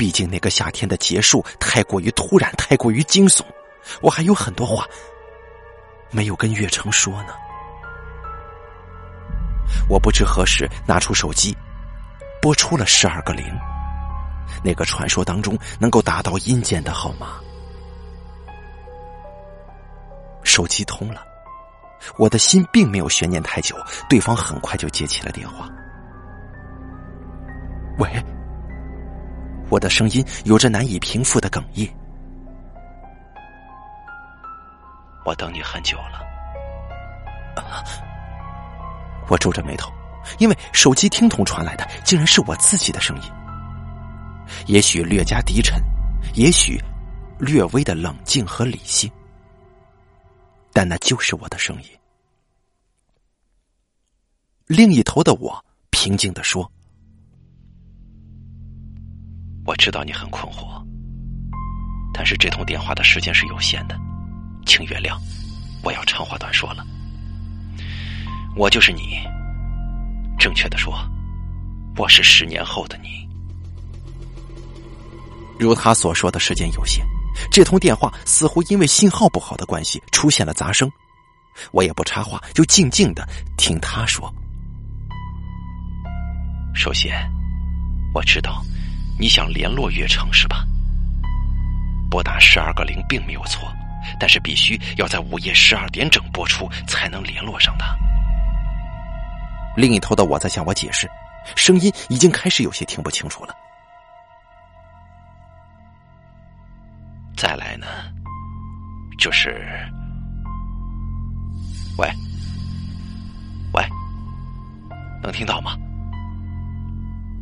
[0.00, 3.42] 毕竟那个夏天的结束太过于突然，太过于惊悚，
[4.00, 4.86] 我还有很多话
[6.10, 7.34] 没有跟月成说呢。
[9.90, 11.54] 我不知何时拿出手机，
[12.40, 13.44] 拨出了十二个零，
[14.64, 17.38] 那个传说当中能够打到阴间的号码。
[20.42, 21.22] 手机通了，
[22.16, 23.76] 我的心并没有悬念太久，
[24.08, 25.68] 对方很快就接起了电话。
[27.98, 28.10] 喂，
[29.70, 31.88] 我的声音有着难以平复的哽咽。
[35.24, 36.20] 我等你很久了。
[39.28, 39.92] 我皱着眉头，
[40.38, 43.30] 因为手机听筒传来的竟然是我自己的声音。
[44.66, 45.80] 也许略加低沉，
[46.34, 46.82] 也许
[47.38, 49.08] 略微的冷静和理性，
[50.72, 51.90] 但那就是我的声音。
[54.66, 56.70] 另一头的我平静的说
[59.70, 60.84] ：“我知道你很困惑，
[62.12, 63.96] 但是这通电话的时间是有限的，
[64.66, 65.16] 请原谅，
[65.84, 66.84] 我要长话短说了。”
[68.56, 69.20] 我就是你，
[70.36, 70.92] 正确的说，
[71.96, 73.24] 我是十年后的你。
[75.56, 77.06] 如他所说的时间有限，
[77.48, 80.90] 这通电话似乎因为信号不好的关系出现了杂声。
[81.70, 83.24] 我也不插话，就静静的
[83.56, 84.34] 听他说。
[86.74, 87.14] 首先，
[88.12, 88.64] 我知道
[89.20, 90.64] 你想联络岳成是吧？
[92.10, 93.70] 拨打十二个零并没有错，
[94.18, 97.94] 但是必须要在午夜十二点整播出，才能联络上他。
[99.76, 101.06] 另一头的我在向我解释，
[101.54, 103.54] 声音已经开始有些听不清楚了。
[107.36, 107.86] 再来呢，
[109.18, 109.62] 就是，
[111.98, 112.10] 喂，
[113.74, 113.84] 喂，
[115.22, 115.76] 能听到吗？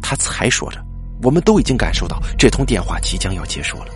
[0.03, 0.85] 他才说着，
[1.23, 3.89] 我们都已经感受到这通电话即将要结束了。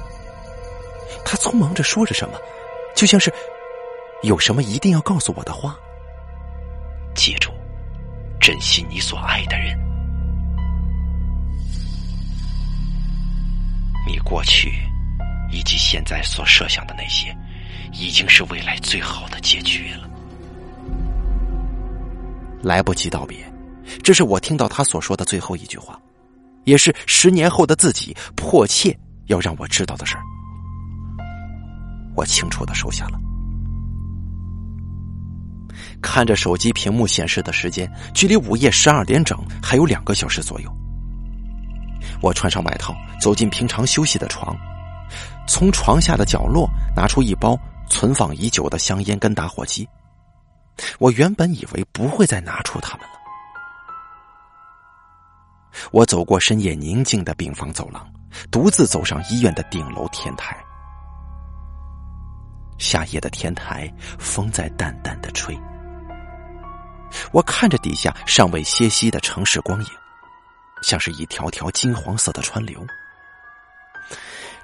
[1.25, 2.35] 他匆忙着说着什么
[2.97, 3.33] 就像是
[4.23, 5.77] 有什么一定要告诉我的话。
[7.15, 7.51] 记住
[8.41, 9.79] 珍惜你所爱的人。
[14.07, 14.73] 你过去
[15.51, 17.35] 以及现在所设想的那些
[17.93, 20.09] 已经是未来最好的结局了。
[22.63, 23.39] 来不及道别
[24.03, 26.01] 这是我听到他所说的最后一句话。
[26.65, 28.97] 也是十年后的自己迫切
[29.27, 30.23] 要让我知道的事儿。
[32.15, 33.19] 我清楚的收下了。
[36.01, 40.71] 看着手机屏幕显示的时间，距离午夜十二点整还有两个小时左右。
[42.21, 44.57] 我穿上外套，走进平常休息的床，
[45.47, 49.89] 从床下的角落拿出一包存放已久的香烟跟打火机。
[50.99, 53.22] 我原本以为不会再拿出它们了。
[55.91, 58.07] 我走过深夜宁静的病房走廊，
[58.51, 60.57] 独自走上医院的顶楼天台。
[62.79, 65.59] 夏夜的天台，风在淡淡的吹。
[67.31, 69.91] 我看着底下尚未歇息的城市光影，
[70.83, 72.85] 像是一条条金黄色的川流。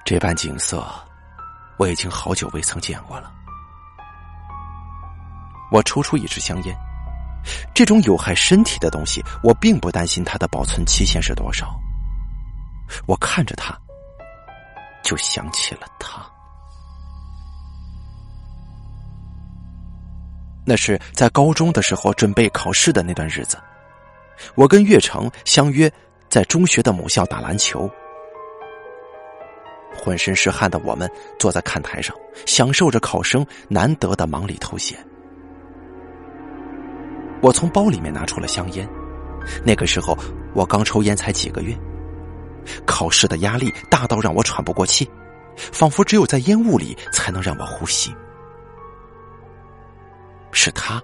[0.04, 0.84] 这般景色，
[1.76, 3.30] 我已经好久未曾见过了。
[5.70, 6.74] 我抽出一支香烟，
[7.74, 11.74] 这种有害身体的东西，我并不担心它的保存期限是多少。
[13.06, 13.78] 我看着它，
[15.02, 16.26] 就想起了他。
[20.64, 23.56] 那是在高中的时候准备考试的那段日子，
[24.54, 25.90] 我跟岳成相约
[26.28, 27.90] 在中学的母校打篮球。
[29.96, 32.14] 浑身是汗的我们坐在看台上，
[32.46, 34.98] 享受着考生难得的忙里偷闲。
[37.40, 38.88] 我从包里面拿出了香烟，
[39.64, 40.16] 那个时候
[40.54, 41.76] 我刚抽烟才几个月，
[42.84, 45.08] 考试的压力大到让我喘不过气，
[45.56, 48.14] 仿佛只有在烟雾里才能让我呼吸。
[50.50, 51.00] 是他，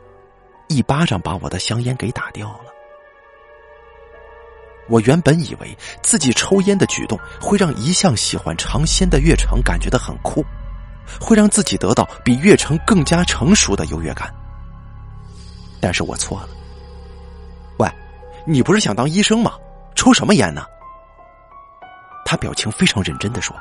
[0.69, 2.73] 一巴掌把我的香烟给打掉了。
[4.89, 10.45] 我原本以为自己抽烟的举动会让一向喜欢尝鲜的岳成感觉到很酷，
[11.21, 14.35] 会让自己得到比岳成更加成熟的优越感。
[15.85, 16.49] 但是我错了。
[17.77, 17.87] 喂，
[18.47, 19.53] 你不是想当医生吗？
[19.95, 20.65] 抽什么烟呢？
[22.25, 23.55] 他表情非常认真的说。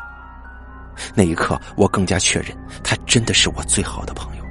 [1.14, 4.44] 那一刻，我更加确认他真的是我最好的朋友。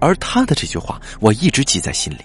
[0.00, 2.24] 而他的这句话，我一直记在心里。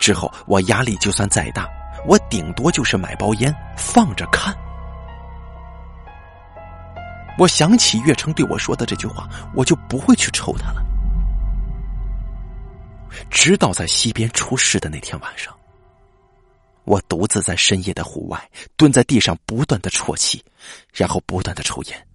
[0.00, 1.68] 之后，我压力就算再大，
[2.06, 4.56] 我顶多就是买包烟放着看。
[7.36, 10.82] 我想起岳成对我说的这句话，我就不会去抽他了。
[13.30, 15.54] 直到在西边出事的那天晚上，
[16.84, 20.42] 我独自在深夜的户外蹲在地上，不断的啜泣，
[20.92, 22.06] 然后不断的抽烟，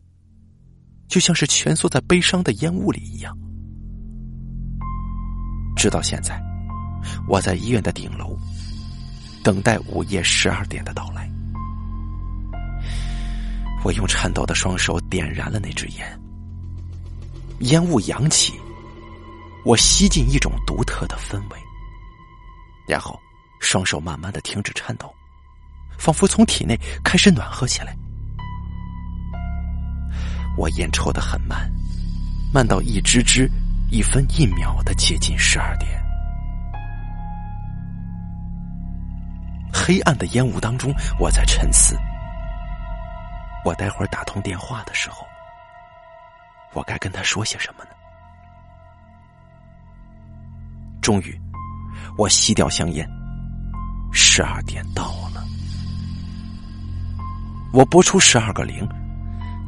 [1.08, 3.38] 就像是蜷缩在悲伤的烟雾里一样。
[5.76, 6.42] 直到现在，
[7.28, 8.38] 我在医院的顶楼，
[9.44, 11.30] 等待午夜十二点的到来。
[13.84, 16.20] 我用颤抖的双手点燃了那支烟，
[17.60, 18.60] 烟雾扬起，
[19.67, 21.60] 我吸进一种独特的氛围，
[22.88, 23.19] 然后
[23.60, 25.13] 双手慢慢的停止颤抖，
[25.99, 27.93] 仿佛从体内开始暖和起来。
[30.58, 31.69] 我烟抽的很慢，
[32.53, 33.51] 慢到一支支。
[33.89, 35.89] 一分一秒的接近十二点，
[39.71, 41.97] 黑暗的烟雾当中，我在沉思：
[43.63, 45.25] 我待会儿打通电话的时候，
[46.73, 47.91] 我该跟他说些什么呢？
[51.08, 51.39] 终于，
[52.17, 53.10] 我吸掉香烟，
[54.12, 55.41] 十二点到了，
[57.72, 58.86] 我拨出十二个零，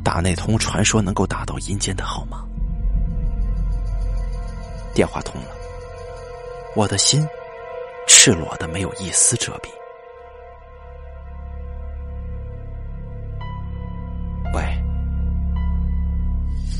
[0.03, 2.43] 打那通传说能够打到阴间的号码。
[4.93, 5.47] 电话通了，
[6.75, 7.25] 我的心
[8.05, 9.78] 赤裸的没有一丝遮蔽。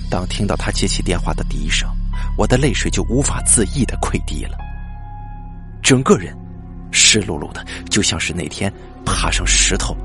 [0.09, 1.89] 当听到他接起电话的第一声，
[2.37, 4.57] 我的泪水就无法自抑的溃堤了，
[5.81, 6.35] 整个人
[6.91, 8.73] 湿漉漉的，就像是那天
[9.05, 9.95] 爬上石头、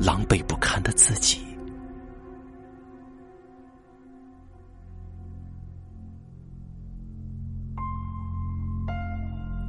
[0.00, 1.46] 狼狈不堪的自己。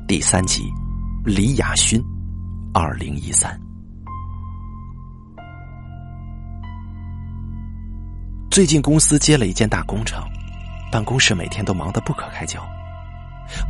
[0.08, 0.64] 第三集，
[1.26, 2.04] 李亚勋，
[2.74, 3.60] 二零一三。
[8.52, 10.22] 最近公司接了一件大工程，
[10.92, 12.62] 办公室每天都忙得不可开交。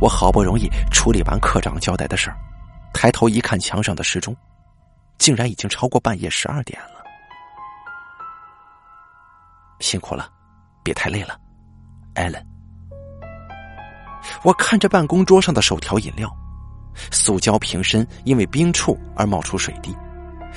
[0.00, 2.36] 我好不容易处理完科长交代的事儿，
[2.92, 4.36] 抬头一看墙上的时钟，
[5.18, 7.04] 竟然已经超过半夜十二点了。
[9.78, 10.28] 辛苦了，
[10.82, 11.38] 别太累了，
[12.14, 12.44] 艾伦。
[14.42, 16.28] 我看着办公桌上的手调饮料，
[17.12, 19.96] 塑胶瓶身因为冰触而冒出水滴，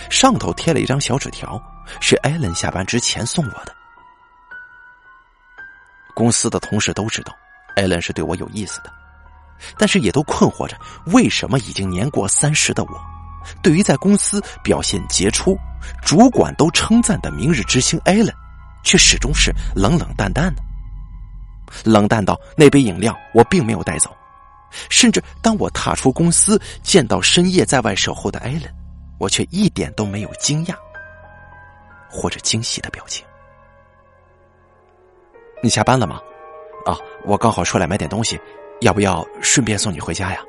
[0.09, 1.61] 上头贴了一张小纸条，
[2.01, 3.75] 是艾伦下班之前送我的。
[6.15, 7.35] 公司的同事都知道，
[7.75, 8.91] 艾伦是对我有意思的，
[9.77, 10.75] 但是也都困惑着，
[11.07, 12.89] 为什么已经年过三十的我，
[13.61, 15.55] 对于在公司表现杰出、
[16.01, 18.33] 主管都称赞的明日之星艾伦，
[18.83, 20.63] 却始终是冷冷淡淡的。
[21.83, 24.15] 冷淡到那杯饮料我并没有带走，
[24.89, 28.63] 甚至当我踏出公司，见到深夜在外守候的艾伦，
[29.19, 30.75] 我却一点都没有惊讶
[32.09, 33.25] 或者惊喜的表情。
[35.61, 36.21] 你下班了吗？
[36.85, 38.39] 啊，我刚好出来买点东西，
[38.81, 40.39] 要不要顺便送你回家呀？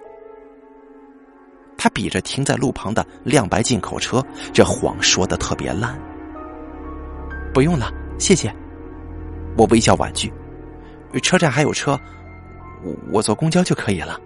[1.79, 5.99] 他比着停在路旁的亮白进口车，这谎说的特别烂。
[7.55, 8.55] 不用了，谢谢。
[9.57, 10.33] 我微笑婉拒。
[11.23, 11.99] 车站还有车，
[13.11, 14.21] 我坐公交就可以了。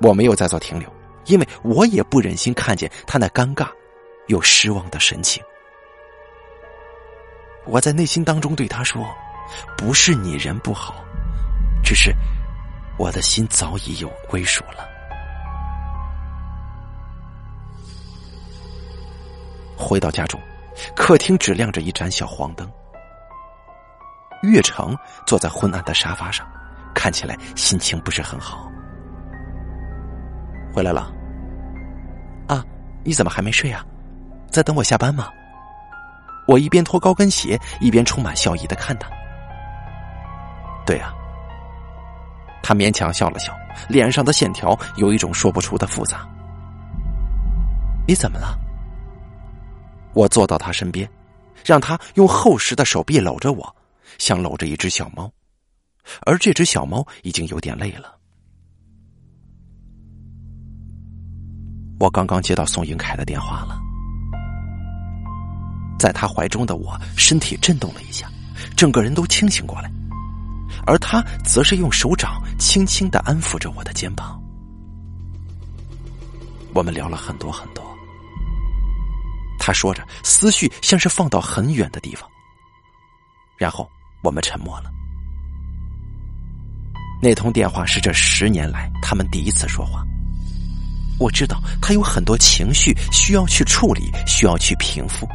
[0.00, 0.88] 我没有再做停留，
[1.26, 3.68] 因为我也不忍心看见他那尴尬
[4.28, 5.42] 又失望的神情。
[7.66, 9.06] 我在内心当中对他说
[9.78, 11.04] ：“不是你人不好，
[11.82, 12.14] 只是
[12.98, 14.88] 我的心早已有归属了。”
[19.76, 20.40] 回到家中，
[20.94, 22.70] 客厅只亮着一盏小黄灯。
[24.42, 24.96] 月成
[25.26, 26.46] 坐在昏暗的沙发上，
[26.94, 28.68] 看起来心情不是很好。
[30.72, 31.12] 回来了？
[32.48, 32.64] 啊，
[33.04, 33.84] 你怎么还没睡啊？
[34.50, 35.28] 在等我下班吗？
[36.46, 39.08] 我一边脱高跟鞋，一边充满笑意的看他。
[40.84, 41.12] 对啊，
[42.62, 43.56] 他勉强笑了笑，
[43.88, 46.28] 脸上的线条有一种说不出的复杂。
[48.06, 48.58] 你怎么了？
[50.14, 51.08] 我坐到他身边，
[51.64, 53.76] 让他用厚实的手臂搂着我。
[54.18, 55.32] 像搂着一只小猫，
[56.26, 58.14] 而这只小猫已经有点累了。
[61.98, 63.80] 我刚刚接到宋英凯的电话了，
[66.02, 68.28] 在他怀中的我身体震动了一下，
[68.76, 69.88] 整个人都清醒过来，
[70.84, 74.42] 而他则是用手掌轻轻的安抚着我的肩膀。
[76.74, 77.84] 我们聊了很多很多，
[79.60, 82.28] 他说着，思绪像是放到很远的地方，
[83.56, 83.88] 然后。
[84.24, 84.88] 我们沉默了。
[87.20, 90.04] 那通电话是这十年来他们第一次说话。
[91.18, 95.28] 我知道他有很多情绪需要去处理，需要去平复，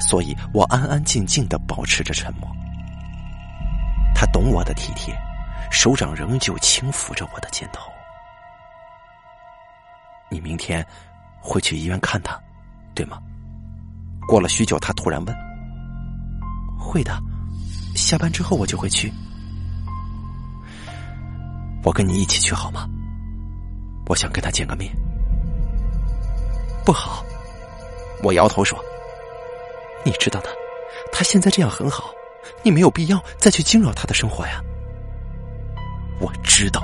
[0.00, 2.48] 所以我安安静静的保持着沉默。
[4.14, 5.14] 他懂我的体贴，
[5.70, 7.90] 手掌仍旧轻抚着我的肩头。
[10.30, 10.84] 你明天
[11.40, 12.40] 会去医院看他，
[12.94, 13.18] 对吗？
[14.26, 15.36] 过了许久，他突然问
[16.78, 17.16] ：“会的。”
[17.94, 19.12] 下班之后我就会去，
[21.84, 22.88] 我跟你一起去好吗？
[24.06, 24.92] 我想跟他见个面。
[26.84, 27.24] 不好，
[28.22, 28.78] 我摇头说
[30.04, 30.48] ：“你知道的，
[31.12, 32.10] 他现在这样很好，
[32.62, 34.60] 你没有必要再去惊扰他的生活呀。”
[36.20, 36.82] 我知道，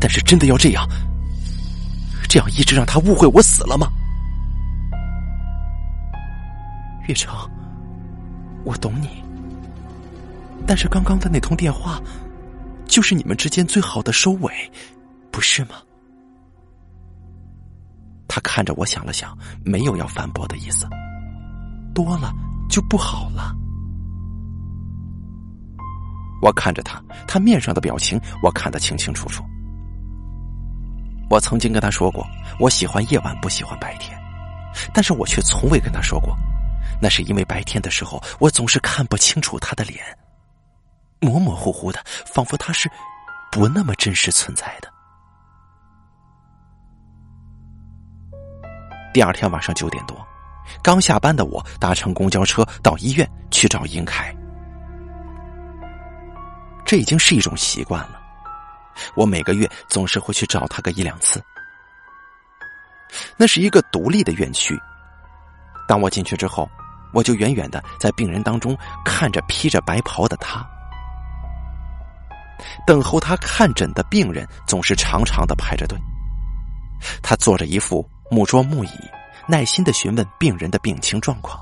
[0.00, 0.86] 但是真的要这样，
[2.28, 3.88] 这样一直让他误会我死了吗？
[7.08, 7.34] 月成，
[8.64, 9.08] 我懂你。
[10.66, 12.00] 但是刚刚的那通电话，
[12.86, 14.52] 就是你们之间最好的收尾，
[15.30, 15.76] 不是吗？
[18.28, 20.86] 他看着我想了想，没有要反驳的意思。
[21.92, 22.32] 多了
[22.68, 23.54] 就不好了。
[26.40, 29.44] 我看着他，他面上的表情我看得清清楚楚。
[31.30, 32.26] 我曾经跟他说过，
[32.58, 34.18] 我喜欢夜晚，不喜欢白天，
[34.92, 36.36] 但是我却从未跟他说过，
[37.00, 40.04] 那是因为白天的时候，我总是看不清楚他的脸。
[41.20, 42.90] 模模糊糊的，仿佛他是
[43.50, 44.92] 不那么真实存在的。
[49.14, 50.16] 第二天晚上九点多，
[50.82, 54.34] 刚下班的我搭乘公交车到医院去找英凯。
[56.84, 58.20] 这已经是一种习惯了，
[59.14, 61.42] 我每个月总是会去找他个一两次。
[63.36, 64.78] 那是一个独立的院区，
[65.86, 66.68] 当我进去之后，
[67.12, 70.66] 我就远远的在病人当中看着披着白袍的他。
[72.86, 75.98] 等候他看诊的病人总是长长的排着队。
[77.22, 78.90] 他坐着一副木桌木椅，
[79.46, 81.60] 耐心的询问病人的病情状况。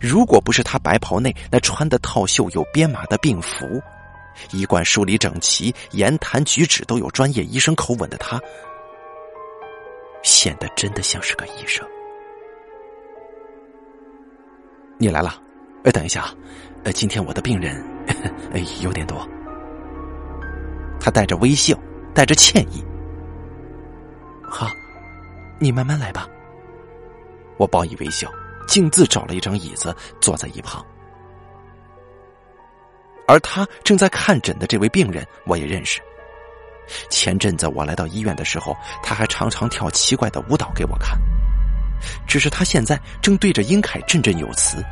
[0.00, 3.80] 如果不是他白袍内那穿的套袖有编码的病服，
[4.50, 8.40] 衣冠梳理整齐，言谈举止都有专业医生口吻的他，
[10.22, 11.86] 显得真的像是个医生。
[14.98, 15.40] 你来了，
[15.84, 16.34] 呃，等一下，
[16.84, 17.84] 呃，今天我的病人。
[18.52, 19.26] 哎，有点多。
[20.98, 21.78] 他带着微笑，
[22.14, 22.84] 带着歉意。
[24.42, 24.68] 好，
[25.58, 26.28] 你慢慢来吧。
[27.56, 28.30] 我报以微笑，
[28.66, 30.84] 径自找了一张椅子坐在一旁。
[33.26, 36.00] 而他正在看诊的这位病人，我也认识。
[37.10, 41.18] 前阵子我来到医院的时候，他还常常跳奇怪的舞蹈给我看。
[42.28, 44.84] 只是他现在正对着英凯振振有词，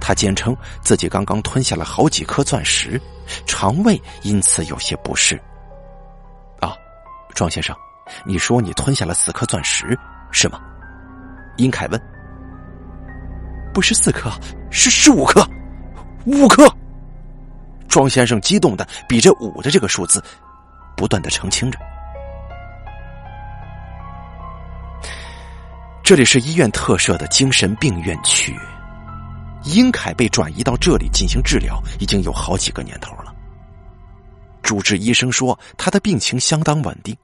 [0.00, 3.00] 他坚称自己刚刚吞下了好几颗钻石，
[3.46, 5.40] 肠胃因此有些不适。
[6.58, 6.74] 啊，
[7.34, 7.76] 庄先生，
[8.24, 9.98] 你说你吞下了四颗钻石
[10.30, 10.60] 是吗？
[11.56, 12.00] 英凯问。
[13.72, 14.30] 不是四颗，
[14.70, 15.46] 是十五颗，
[16.24, 16.66] 五颗。
[17.88, 20.22] 庄先生激动的比着五的这个数字。
[20.96, 21.78] 不断的澄清着，
[26.02, 28.58] 这里是医院特设的精神病院区。
[29.64, 33.34] 英凯被转移到这里进行治疗，已经有好几个年头了。
[34.62, 37.14] 主治医生说，他的病情相当稳定，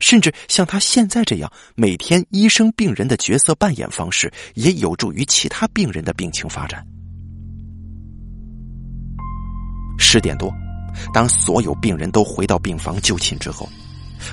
[0.00, 6.84] 甚至像他现在这样每天医生病人的角色扮演方式，也有助于其他病人的病情发展。
[9.98, 10.52] 十点多。
[11.10, 13.66] 当所有病人都回到病房就寝之后，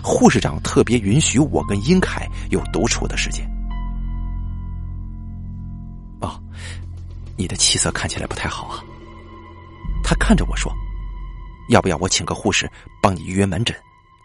[0.03, 3.49] 护士长特别允许我跟英凯有独处的时间。
[6.19, 6.37] 哦，
[7.37, 8.83] 你的气色看起来不太好啊。
[10.03, 10.69] 他看着我说
[11.71, 12.69] ：“要不要我请个护士
[13.01, 13.73] 帮你预约门诊，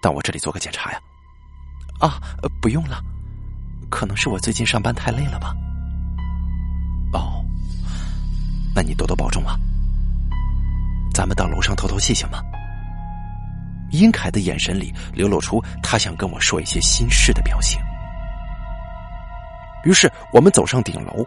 [0.02, 1.00] 到我这里做个检查呀？”
[2.05, 2.20] 啊，
[2.61, 3.02] 不用了，
[3.88, 5.57] 可能是我最近上班太累了吧。
[7.14, 7.42] 哦，
[8.74, 9.57] 那你多多保重啊。
[11.14, 12.42] 咱们到楼上透透气行吗？
[13.90, 17.80] 殷凯的眼神里流露出他想跟我说一些心事的表情。
[19.84, 21.24] 于是我们走上顶楼，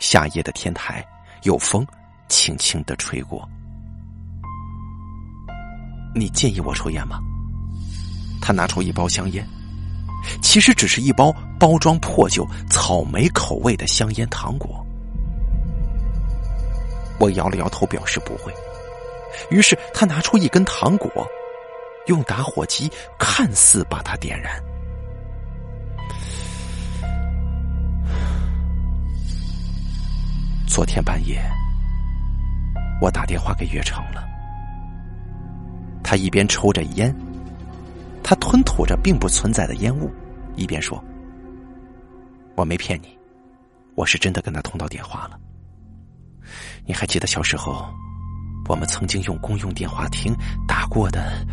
[0.00, 1.06] 夏夜的天台
[1.44, 1.86] 有风
[2.28, 3.48] 轻轻的吹过。
[6.16, 7.20] 你介意我抽烟吗？
[8.44, 9.42] 他拿出一包香烟，
[10.42, 14.84] 其实只是一包包装破旧、草莓口味的香烟糖果。
[17.18, 18.52] 我摇了摇头，表示不会。
[19.50, 21.26] 于是他拿出一根糖果，
[22.06, 24.62] 用打火机看似把它点燃。
[30.66, 31.42] 昨天半夜，
[33.00, 34.22] 我打电话给岳成了。
[36.02, 37.14] 他一边抽着烟，
[38.24, 40.10] 他吞吐着并不存在的烟雾，
[40.56, 41.02] 一边说
[42.56, 43.16] ：“我没骗你，
[43.94, 45.38] 我是真的跟他通到电话了。”
[46.86, 47.86] 你还记得小时候，
[48.66, 50.34] 我们曾经用公用电话亭
[50.66, 51.46] 打过的？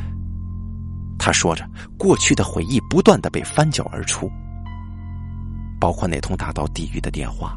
[1.19, 4.31] 他说着，过去的回忆不断的被翻搅而出，
[5.77, 7.53] 包括那通打到地狱的电话，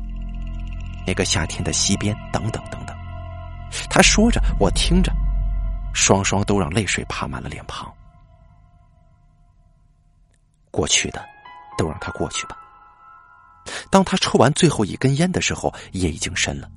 [1.07, 2.97] 那个夏天的西边，等等等等。
[3.89, 5.13] 他说着，我听着，
[5.95, 7.93] 双双都让泪水爬满了脸庞。
[10.75, 11.25] 过去的，
[11.79, 12.59] 都让他过去吧。
[13.91, 16.69] 当他抽完最后一根烟的时候，夜已经深了。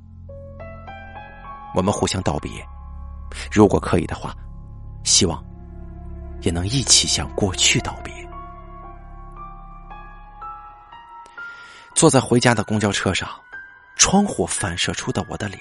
[1.75, 2.51] 我们互相道别，
[3.51, 4.33] 如果可以的话，
[5.03, 5.43] 希望
[6.41, 8.13] 也能一起向过去道别。
[11.95, 13.27] 坐在回家的公交车上，
[13.95, 15.59] 窗户反射出的我的脸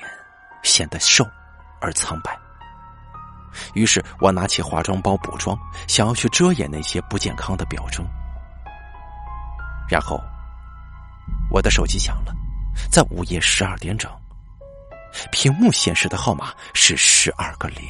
[0.62, 1.26] 显得瘦
[1.80, 2.38] 而苍白。
[3.72, 5.58] 于是我拿起化妆包补妆，
[5.88, 8.06] 想要去遮掩那些不健康的表征。
[9.88, 10.20] 然后，
[11.50, 12.34] 我的手机响了，
[12.90, 14.10] 在午夜十二点整。
[15.32, 17.80] 屏幕显示的号码是十二个零。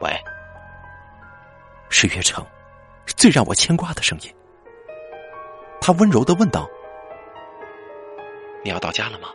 [0.00, 0.12] 喂，
[1.88, 2.44] 是岳城，
[3.16, 4.32] 最让我牵挂的声音。
[5.80, 6.68] 他温柔的问道
[8.62, 9.28] ：“你要到家了吗？”“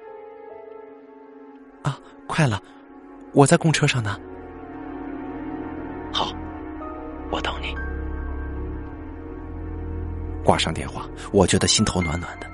[1.83, 2.61] 啊，快了，
[3.33, 4.17] 我在公车上呢。
[7.31, 7.75] ”“我等你。”
[10.43, 12.49] 挂上电话，我觉得心头暖暖的。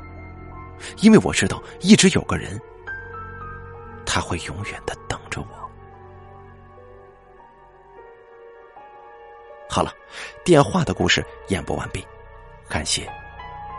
[1.02, 2.60] 因为我知道，一直有个人，
[4.06, 5.48] 他会永远的等着我。
[9.70, 9.92] 好了，
[10.44, 12.06] 电话的故事演播完毕，
[12.70, 13.10] 感谢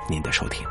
[0.09, 0.66] 您的收听。